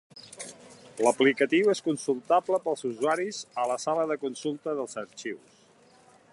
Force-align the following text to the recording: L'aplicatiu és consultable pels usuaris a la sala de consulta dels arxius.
L'aplicatiu 1.07 1.69
és 1.73 1.83
consultable 1.89 2.59
pels 2.65 2.83
usuaris 2.91 3.43
a 3.65 3.69
la 3.73 3.79
sala 3.87 4.09
de 4.13 4.17
consulta 4.25 4.77
dels 4.81 5.01
arxius. 5.07 5.65